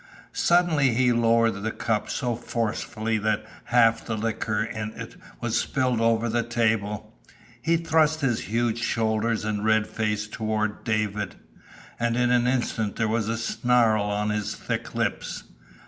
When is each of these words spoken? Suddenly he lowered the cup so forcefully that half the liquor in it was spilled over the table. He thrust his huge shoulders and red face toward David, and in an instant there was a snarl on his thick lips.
Suddenly 0.33 0.95
he 0.95 1.13
lowered 1.13 1.61
the 1.61 1.69
cup 1.69 2.09
so 2.09 2.35
forcefully 2.35 3.19
that 3.19 3.45
half 3.65 4.03
the 4.03 4.17
liquor 4.17 4.63
in 4.63 4.93
it 4.99 5.15
was 5.39 5.59
spilled 5.59 6.01
over 6.01 6.27
the 6.27 6.41
table. 6.41 7.13
He 7.61 7.77
thrust 7.77 8.21
his 8.21 8.45
huge 8.45 8.79
shoulders 8.81 9.45
and 9.45 9.63
red 9.63 9.85
face 9.85 10.25
toward 10.27 10.83
David, 10.83 11.35
and 11.99 12.17
in 12.17 12.31
an 12.31 12.47
instant 12.47 12.95
there 12.95 13.07
was 13.07 13.29
a 13.29 13.37
snarl 13.37 14.05
on 14.05 14.31
his 14.31 14.55
thick 14.55 14.95
lips. 14.95 15.43